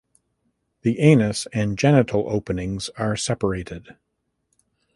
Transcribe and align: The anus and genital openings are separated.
The 0.81 0.97
anus 0.99 1.45
and 1.53 1.77
genital 1.77 2.25
openings 2.27 2.89
are 2.97 3.15
separated. 3.15 3.97